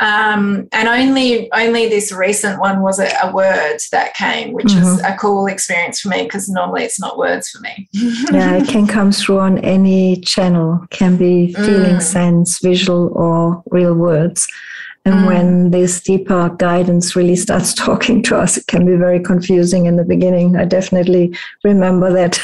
[0.00, 4.80] Um, and only only this recent one was a, a word that came, which mm-hmm.
[4.80, 7.88] was a cool experience for me because normally it's not words for me.
[8.32, 10.86] yeah, it can come through on any channel.
[10.90, 12.02] Can be feeling, mm.
[12.02, 14.48] sense, visual, or real words.
[15.06, 15.26] And mm.
[15.26, 19.96] when this deeper guidance really starts talking to us, it can be very confusing in
[19.96, 20.56] the beginning.
[20.56, 22.38] I definitely remember that.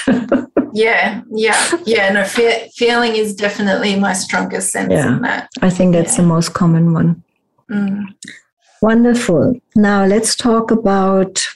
[0.73, 2.13] yeah, yeah, yeah.
[2.13, 5.49] No, fe- feeling is definitely my strongest sense yeah, in that.
[5.61, 6.23] I think that's yeah.
[6.23, 7.23] the most common one.
[7.71, 8.07] Mm.
[8.81, 9.61] Wonderful.
[9.75, 11.47] Now let's talk about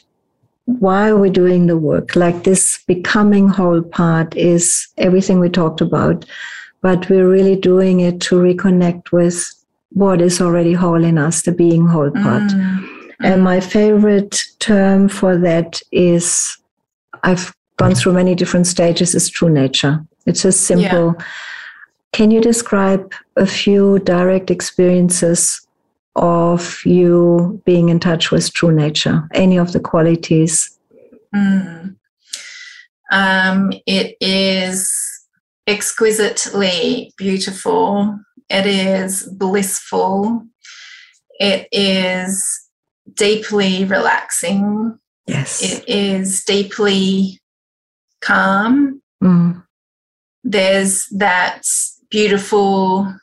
[0.64, 2.14] why are we doing the work?
[2.14, 6.24] Like this becoming whole part is everything we talked about,
[6.80, 9.52] but we're really doing it to reconnect with
[9.90, 12.50] what is already whole in us, the being whole part.
[12.50, 12.88] Mm.
[13.20, 16.56] And my favorite term for that is
[17.22, 20.04] I've gone through many different stages, is true nature.
[20.26, 21.14] It's just simple.
[21.18, 21.24] Yeah.
[22.12, 25.66] Can you describe a few direct experiences
[26.16, 29.28] of you being in touch with true nature?
[29.32, 30.78] Any of the qualities?
[31.34, 31.96] Mm.
[33.12, 35.26] Um, it is
[35.66, 38.18] exquisitely beautiful
[38.50, 40.44] it is blissful.
[41.38, 42.60] It is
[43.14, 44.98] deeply relaxing.
[45.26, 45.62] Yes.
[45.62, 47.40] It is deeply
[48.20, 49.00] calm.
[49.22, 49.62] Mm.
[50.44, 51.62] There's that
[52.10, 53.14] beautiful,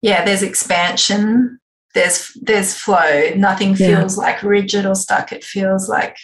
[0.00, 1.58] yeah, there's expansion.
[1.94, 3.30] There's there's flow.
[3.36, 3.98] Nothing Yeah.
[3.98, 5.32] feels like rigid or stuck.
[5.32, 6.16] It feels like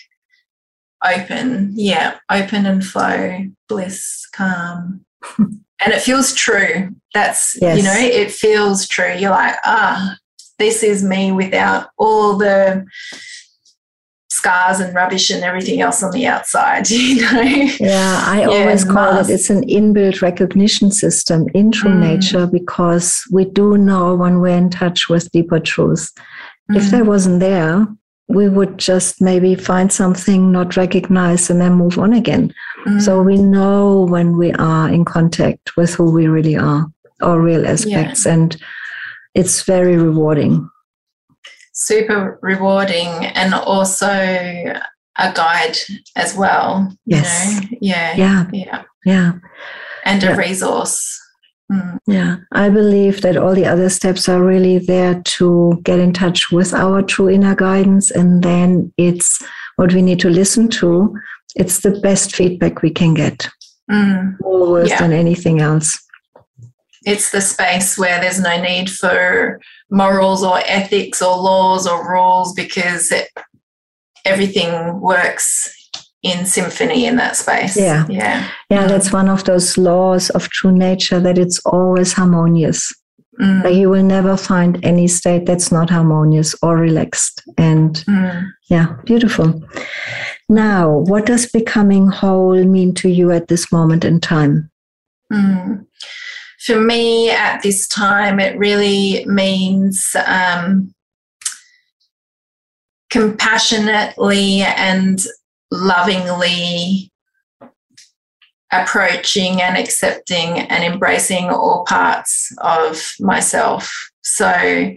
[1.05, 1.73] open.
[1.75, 5.05] Yeah, open and flow, bliss, calm.
[5.85, 6.91] and it feels true.
[7.15, 7.79] That's Yes.
[7.79, 9.15] you know, it feels true.
[9.17, 10.17] You're like, ah,
[10.59, 12.85] this is me without all the
[14.31, 17.41] scars and rubbish and everything else on the outside, you know.
[17.81, 19.31] Yeah, I Yeah, always call mask.
[19.31, 22.01] it it's an inbuilt recognition system in true Mm.
[22.01, 26.11] nature because we do know when we're in touch with deeper truth.
[26.75, 26.91] If Mm.
[26.91, 27.87] that wasn't there,
[28.29, 32.53] we would just maybe find something not recognize and then move on again.
[32.87, 33.01] Mm.
[33.01, 36.87] So we know when we are in contact with who we really are,
[37.23, 38.57] our real aspects, and
[39.35, 40.69] it's very rewarding.
[41.73, 45.77] super rewarding and also a guide
[46.17, 46.93] as well.
[47.07, 47.55] Yes.
[47.55, 47.69] You know?
[47.81, 48.15] Yeah.
[48.17, 48.83] Yeah, Yeah.
[49.07, 49.33] yeah,
[50.05, 50.33] And Yeah.
[50.33, 51.19] a resource.
[51.71, 51.99] Mm.
[52.07, 52.37] yeah.
[52.53, 56.73] I believe that all the other steps are really there to get in touch with
[56.73, 59.43] our true inner guidance, and then it's
[59.77, 61.15] what we need to listen to.
[61.57, 63.49] It's the best feedback we can get,
[63.91, 64.37] Mm.
[64.41, 64.99] more worth Yeah.
[65.01, 65.99] than anything else.
[67.05, 69.61] It's the space where there's no need for
[69.91, 73.29] morals or ethics or laws or rules because it,
[74.25, 75.73] everything works
[76.23, 77.77] in symphony in that space.
[77.77, 78.07] Yeah.
[78.09, 78.49] Yeah.
[78.71, 82.93] Yeah, that's one of those laws of true nature that it's always harmonious.
[83.41, 83.63] Mm.
[83.63, 87.43] Like you will never find any state that's not harmonious or relaxed.
[87.57, 88.51] And Mm.
[88.69, 89.63] yeah, beautiful.
[90.49, 94.71] Now, what does becoming whole mean to you at this moment in time?
[95.33, 95.87] Mm.
[96.67, 100.93] For me, at this time, it really means um,
[103.11, 105.21] compassionately and
[105.71, 107.11] lovingly
[108.73, 114.11] approaching and accepting and embracing all parts of myself.
[114.23, 114.95] So,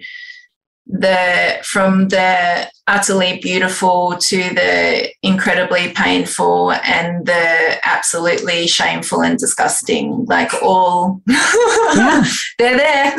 [0.87, 10.25] the from the utterly beautiful to the incredibly painful and the absolutely shameful and disgusting
[10.25, 12.25] like all Yeah.
[12.57, 13.13] they're there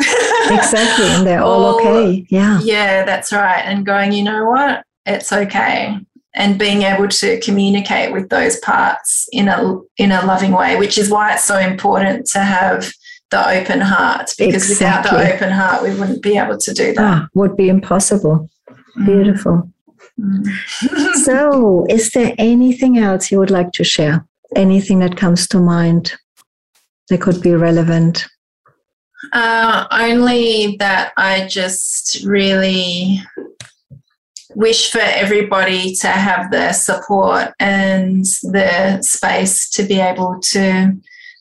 [0.51, 1.07] Exactly.
[1.07, 2.25] And they're all All- okay.
[2.29, 2.59] Yeah.
[2.61, 5.97] yeah that's right and going you know what it's okay
[6.35, 10.97] and being able to communicate with those parts in a in a loving way which
[10.97, 12.91] is why it's so important to have
[13.31, 17.03] the open heart because without the open heart we wouldn't be able to do that
[17.03, 18.49] Ah, would be impossible.
[19.05, 19.71] Beautiful.
[20.19, 20.45] Mm.
[21.25, 24.23] So, is there anything else you would like to share?
[24.55, 26.13] Anything that comes to mind
[27.09, 28.27] that could be relevant?
[29.31, 33.19] Uh, only that I just really
[34.55, 40.95] wish for everybody to have the support and the space to be able to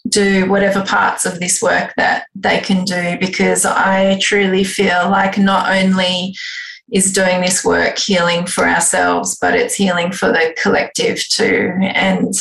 [0.09, 5.39] do whatever parts of this work that they can do because I truly feel like
[5.39, 6.35] not only
[6.91, 11.73] is doing this work healing for ourselves, but it's healing for the collective too.
[11.81, 12.35] And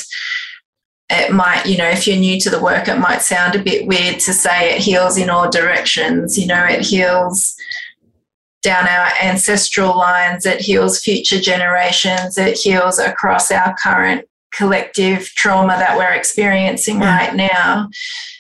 [1.10, 3.88] it might, you know, if you're new to the work, it might sound a bit
[3.88, 6.38] weird to say it heals in all directions.
[6.38, 7.56] You know, it heals
[8.62, 15.76] down our ancestral lines, it heals future generations, it heals across our current collective trauma
[15.78, 17.18] that we're experiencing Yeah.
[17.18, 17.90] right now.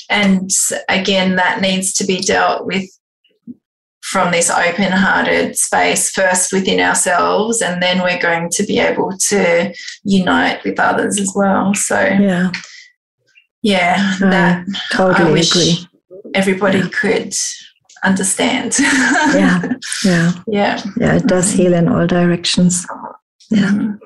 [0.09, 0.51] And
[0.89, 2.85] again, that needs to be dealt with
[4.03, 9.15] from this open hearted space, first within ourselves, and then we're going to be able
[9.29, 11.73] to unite with others as well.
[11.73, 12.51] So, Yeah,
[13.61, 15.87] yeah, I that totally wish agree.
[16.33, 16.89] everybody Yeah.
[16.91, 17.33] could
[18.03, 18.75] understand.
[18.79, 19.61] Yeah,
[20.05, 20.81] yeah, yeah.
[20.97, 21.15] yeah.
[21.15, 22.85] It does heal in all directions.
[23.49, 23.69] Yeah.
[23.69, 23.99] Mhm.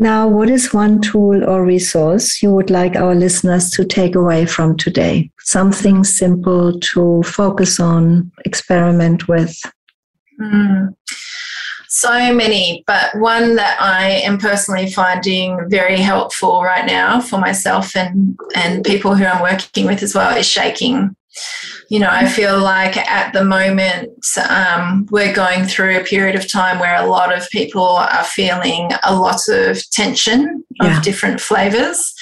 [0.00, 4.46] Now, what is one tool or resource you would like our listeners to take away
[4.46, 5.30] from today?
[5.40, 9.54] Something simple to focus on, experiment with.
[10.40, 10.94] Mm.
[11.90, 17.94] So many, but one that I am personally finding very helpful right now for myself
[17.94, 21.14] and, and people who I'm working with as well is shaking.
[21.88, 24.10] You know, I feel like at the moment
[24.48, 28.90] um, we're going through a period of time where a lot of people are feeling
[29.04, 30.96] a lot of tension Yeah.
[30.96, 32.12] of different flavors.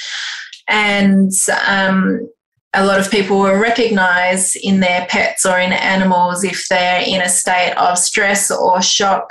[0.69, 1.33] And
[1.67, 2.29] um,
[2.75, 7.23] a lot of people will recognize in their pets or in animals if they're in
[7.23, 9.29] a state of stress or shock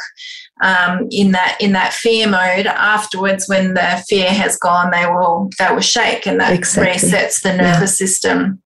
[0.64, 5.52] um, in that in that fear mode afterwards when the fear has gone they will
[5.60, 6.94] they will shake and that Exactly.
[6.94, 7.58] resets the Yeah.
[7.74, 8.60] nervous system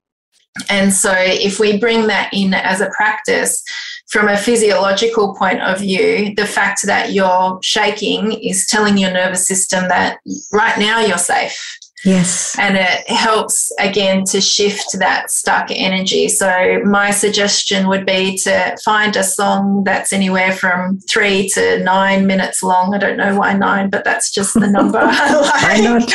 [0.68, 3.62] and so if we bring that in as a practice
[4.10, 9.46] from a physiological point of view, the fact that you're shaking is telling your nervous
[9.46, 10.18] system that
[10.52, 11.78] right now you're safe.
[12.04, 12.56] Yes.
[12.58, 16.28] And it helps again to shift that stuck energy.
[16.28, 22.26] So, my suggestion would be to find a song that's anywhere from three to nine
[22.26, 22.94] minutes long.
[22.94, 26.08] I don't know why nine, but that's just the number like.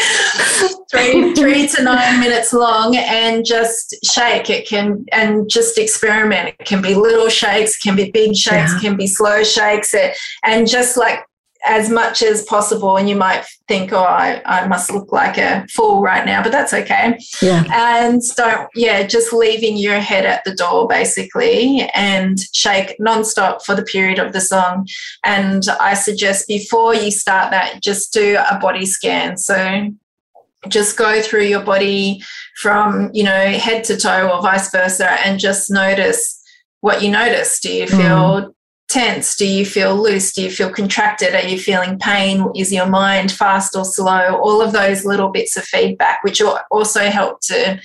[0.89, 4.49] three, three to nine minutes long and just shake.
[4.49, 6.55] It can, and just experiment.
[6.59, 8.79] It can be little shakes, can be big shakes, yeah.
[8.79, 9.93] can be slow shakes.
[9.93, 11.26] It, and just like
[11.65, 12.97] as much as possible.
[12.97, 16.51] And you might think, oh, I, I must look like a fool right now, but
[16.51, 17.17] that's okay.
[17.41, 17.63] Yeah.
[17.71, 23.75] And don't, yeah, just leaving your head at the door basically and shake nonstop for
[23.75, 24.87] the period of the song.
[25.25, 29.37] And I suggest before you start that, just do a body scan.
[29.37, 29.89] So
[30.67, 32.23] just go through your body
[32.57, 36.41] from, you know, head to toe or vice versa and just notice
[36.81, 37.59] what you notice.
[37.59, 38.53] Do you feel mm
[38.97, 39.35] tense?
[39.35, 40.33] Do you feel loose?
[40.33, 41.35] Do you feel contracted?
[41.35, 42.49] Are you feeling pain?
[42.55, 44.35] Is your mind fast or slow?
[44.37, 46.41] All of those little bits of feedback, which
[46.71, 47.79] also help to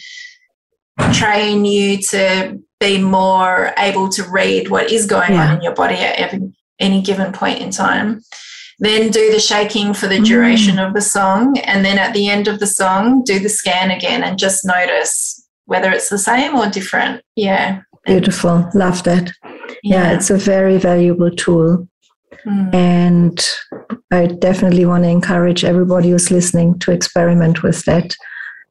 [1.12, 5.48] train you to be more able to read what is going yeah.
[5.48, 8.22] on in your body at every, any given point in time.
[8.78, 10.86] Then do the shaking for the duration mm.
[10.86, 11.58] of the song.
[11.58, 15.46] And then at the end of the song, do the scan again and just notice
[15.66, 17.22] whether it's the same or different.
[17.36, 17.82] Yeah.
[18.04, 18.68] Beautiful.
[18.74, 19.32] Love that.
[19.82, 21.88] Yeah, yeah it's a very valuable tool.
[22.44, 22.74] Mm.
[22.74, 23.48] And
[24.10, 28.14] I definitely want to encourage everybody who's listening to experiment with that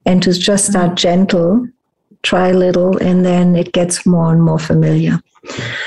[0.05, 0.95] and to just start mm.
[0.95, 1.67] gentle,
[2.23, 5.19] try a little, and then it gets more and more familiar.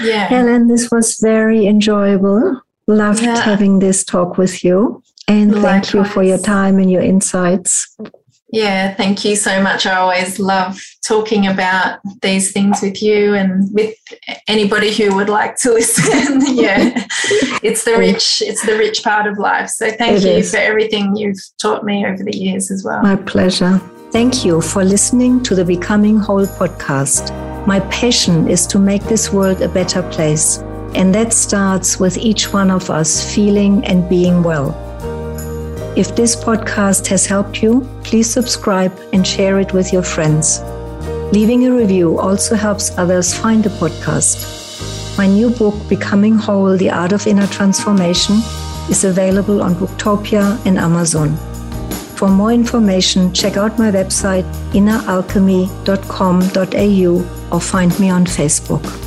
[0.00, 0.26] Yeah.
[0.26, 2.60] Helen, this was very enjoyable.
[2.86, 3.40] Loved yeah.
[3.40, 5.02] having this talk with you.
[5.26, 5.64] And Likewise.
[5.64, 7.96] thank you for your time and your insights.
[8.54, 9.84] Yeah, thank you so much.
[9.84, 13.96] I always love talking about these things with you and with
[14.46, 16.40] anybody who would like to listen.
[16.54, 17.04] yeah,
[17.64, 19.70] it's the rich, it's the rich part of life.
[19.70, 20.52] So thank it you is.
[20.52, 23.02] for everything you've taught me over the years as well.
[23.02, 23.80] My pleasure.
[24.12, 27.34] Thank you for listening to the Becoming Whole podcast.
[27.66, 30.58] My passion is to make this world a better place.
[30.94, 34.70] And that starts with each one of us feeling and being well.
[35.96, 40.60] If this podcast has helped you, please subscribe and share it with your friends.
[41.32, 45.16] Leaving a review also helps others find the podcast.
[45.16, 48.42] My new book, Becoming Whole The Art of Inner Transformation,
[48.90, 51.36] is available on Booktopia and Amazon.
[52.16, 54.42] For more information, check out my website
[54.72, 59.03] inneralchemy.com.au or find me on Facebook.